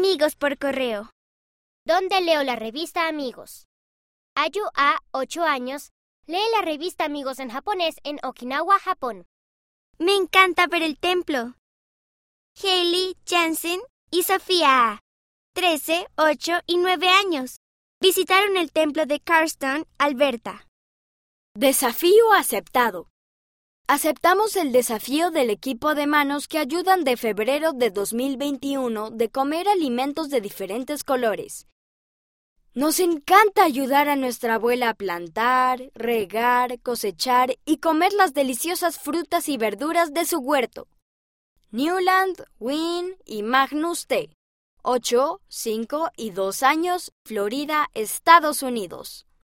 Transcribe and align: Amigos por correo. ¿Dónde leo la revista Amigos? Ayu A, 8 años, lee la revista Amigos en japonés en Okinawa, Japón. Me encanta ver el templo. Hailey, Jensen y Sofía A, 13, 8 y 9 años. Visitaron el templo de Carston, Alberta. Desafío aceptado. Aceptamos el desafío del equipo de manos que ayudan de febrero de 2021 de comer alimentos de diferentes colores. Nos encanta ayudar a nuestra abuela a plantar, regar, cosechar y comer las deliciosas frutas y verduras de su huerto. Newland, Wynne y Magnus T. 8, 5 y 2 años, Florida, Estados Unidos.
Amigos 0.00 0.34
por 0.34 0.56
correo. 0.56 1.10
¿Dónde 1.86 2.22
leo 2.22 2.42
la 2.42 2.56
revista 2.56 3.06
Amigos? 3.06 3.66
Ayu 4.34 4.62
A, 4.74 4.98
8 5.10 5.42
años, 5.42 5.90
lee 6.26 6.40
la 6.56 6.62
revista 6.62 7.04
Amigos 7.04 7.38
en 7.38 7.50
japonés 7.50 7.96
en 8.02 8.18
Okinawa, 8.22 8.78
Japón. 8.78 9.26
Me 9.98 10.14
encanta 10.14 10.66
ver 10.68 10.82
el 10.82 10.98
templo. 10.98 11.54
Hailey, 12.62 13.14
Jensen 13.26 13.78
y 14.10 14.22
Sofía 14.22 14.92
A, 14.92 15.00
13, 15.52 16.06
8 16.16 16.60
y 16.66 16.78
9 16.78 17.06
años. 17.10 17.58
Visitaron 18.00 18.56
el 18.56 18.72
templo 18.72 19.04
de 19.04 19.20
Carston, 19.20 19.86
Alberta. 19.98 20.66
Desafío 21.54 22.32
aceptado. 22.32 23.10
Aceptamos 23.92 24.54
el 24.54 24.70
desafío 24.70 25.32
del 25.32 25.50
equipo 25.50 25.96
de 25.96 26.06
manos 26.06 26.46
que 26.46 26.58
ayudan 26.58 27.02
de 27.02 27.16
febrero 27.16 27.72
de 27.72 27.90
2021 27.90 29.10
de 29.10 29.30
comer 29.30 29.66
alimentos 29.66 30.30
de 30.30 30.40
diferentes 30.40 31.02
colores. 31.02 31.66
Nos 32.72 33.00
encanta 33.00 33.64
ayudar 33.64 34.08
a 34.08 34.14
nuestra 34.14 34.54
abuela 34.54 34.90
a 34.90 34.94
plantar, 34.94 35.90
regar, 35.96 36.78
cosechar 36.82 37.56
y 37.64 37.78
comer 37.78 38.12
las 38.12 38.32
deliciosas 38.32 38.96
frutas 38.96 39.48
y 39.48 39.56
verduras 39.56 40.14
de 40.14 40.24
su 40.24 40.38
huerto. 40.38 40.86
Newland, 41.72 42.44
Wynne 42.60 43.16
y 43.26 43.42
Magnus 43.42 44.06
T. 44.06 44.30
8, 44.84 45.40
5 45.48 46.10
y 46.16 46.30
2 46.30 46.62
años, 46.62 47.10
Florida, 47.24 47.90
Estados 47.94 48.62
Unidos. 48.62 49.26